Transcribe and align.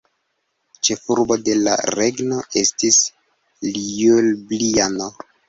Ĉefurbo 0.87 1.37
de 1.49 1.55
la 1.67 1.75
regno 1.99 2.39
estis 2.63 2.99
Ljubljano. 3.75 5.13